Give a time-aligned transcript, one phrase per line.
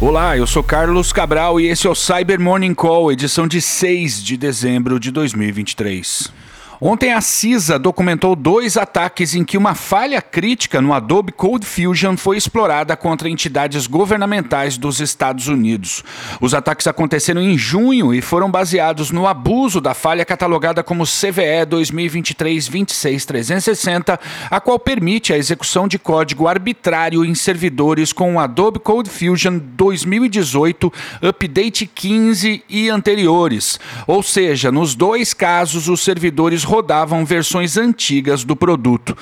[0.00, 4.22] Olá, eu sou Carlos Cabral e esse é o Cyber Morning Call, edição de 6
[4.22, 6.32] de dezembro de 2023.
[6.80, 12.16] Ontem a CISA documentou dois ataques em que uma falha crítica no Adobe Code Fusion
[12.16, 16.04] foi explorada contra entidades governamentais dos Estados Unidos.
[16.40, 21.66] Os ataques aconteceram em junho e foram baseados no abuso da falha catalogada como CVE
[21.68, 24.16] 2023-26360,
[24.48, 29.58] a qual permite a execução de código arbitrário em servidores com o Adobe Code Fusion
[29.58, 33.80] 2018, Update 15 e anteriores.
[34.06, 39.16] Ou seja, nos dois casos, os servidores rodavam versões antigas do produto.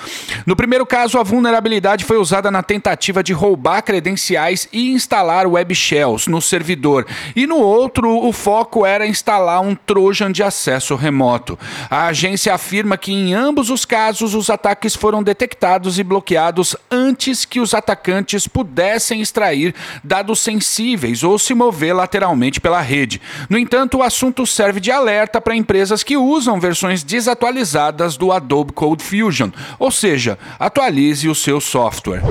[0.44, 5.72] No primeiro caso, a vulnerabilidade foi usada na tentativa de roubar credenciais e instalar web
[5.72, 11.56] shells no servidor, e no outro, o foco era instalar um Trojan de acesso remoto.
[11.88, 17.44] A agência afirma que em ambos os casos os ataques foram detectados e bloqueados antes
[17.44, 19.72] que os atacantes pudessem extrair
[20.02, 23.20] dados sensíveis ou se mover lateralmente pela rede.
[23.48, 28.32] No entanto, o assunto serve de alerta para empresas que usam versões desatualizadas atualizadas do
[28.32, 32.22] Adobe Code Fusion, ou seja, atualize o seu software.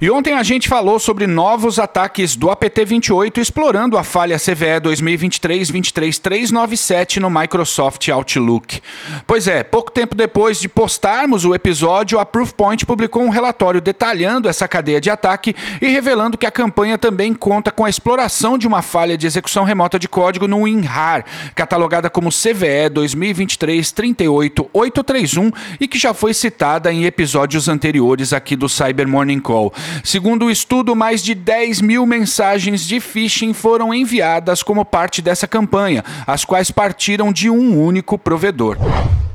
[0.00, 7.16] E ontem a gente falou sobre novos ataques do APT28 explorando a falha CVE 2023-23397
[7.16, 8.80] no Microsoft Outlook.
[9.26, 14.48] Pois é, pouco tempo depois de postarmos o episódio, a Proofpoint publicou um relatório detalhando
[14.48, 18.68] essa cadeia de ataque e revelando que a campanha também conta com a exploração de
[18.68, 21.24] uma falha de execução remota de código no WinRAR,
[21.56, 29.08] catalogada como CVE 2023-38831 e que já foi citada em episódios anteriores aqui do Cyber
[29.08, 29.74] Morning Call.
[30.02, 35.46] Segundo o estudo, mais de 10 mil mensagens de phishing foram enviadas como parte dessa
[35.46, 38.76] campanha, as quais partiram de um único provedor.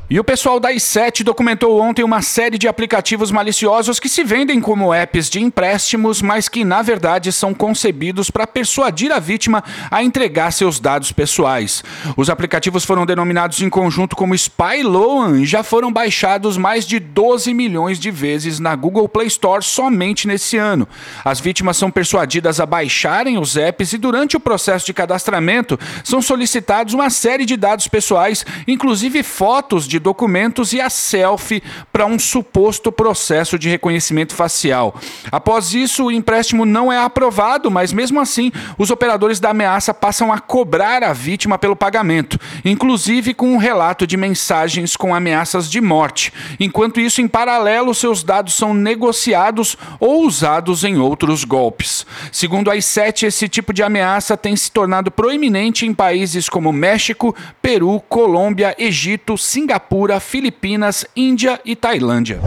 [0.09, 4.59] E o pessoal da i7 documentou ontem uma série de aplicativos maliciosos que se vendem
[4.59, 10.03] como apps de empréstimos, mas que na verdade são concebidos para persuadir a vítima a
[10.03, 11.85] entregar seus dados pessoais.
[12.17, 17.53] Os aplicativos foram denominados em conjunto como Spyloan e já foram baixados mais de 12
[17.53, 20.85] milhões de vezes na Google Play Store somente nesse ano.
[21.23, 26.21] As vítimas são persuadidas a baixarem os apps e durante o processo de cadastramento são
[26.21, 31.61] solicitados uma série de dados pessoais, inclusive fotos de documentos e a selfie
[31.91, 34.95] para um suposto processo de reconhecimento facial.
[35.31, 40.33] Após isso, o empréstimo não é aprovado, mas mesmo assim, os operadores da ameaça passam
[40.33, 45.79] a cobrar a vítima pelo pagamento, inclusive com um relato de mensagens com ameaças de
[45.79, 46.33] morte.
[46.59, 52.03] Enquanto isso, em paralelo, seus dados são negociados ou usados em outros golpes.
[52.31, 57.35] Segundo a I7, esse tipo de ameaça tem se tornado proeminente em países como México,
[57.61, 62.39] Peru, Colômbia, Egito, Singapura Singapura, Filipinas, Índia e Tailândia.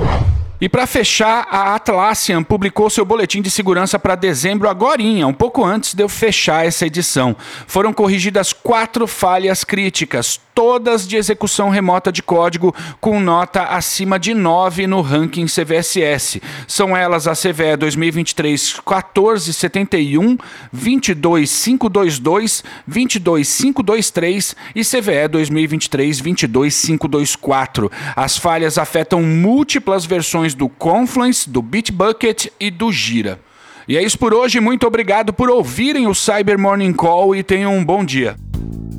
[0.58, 5.62] E para fechar, a Atlassian publicou seu boletim de segurança para dezembro agorinha, um pouco
[5.62, 7.36] antes de eu fechar essa edição.
[7.66, 14.32] Foram corrigidas quatro falhas críticas, todas de execução remota de código com nota acima de
[14.32, 16.40] 9 no ranking CVSS.
[16.66, 20.38] São elas a CVE 2023 1471,
[20.72, 27.92] 22522, 22523 e CVE 2023 22524.
[28.16, 33.38] As falhas afetam múltiplas versões do Confluence, do Bitbucket e do Gira.
[33.86, 37.76] E é isso por hoje, muito obrigado por ouvirem o Cyber Morning Call e tenham
[37.76, 38.36] um bom dia.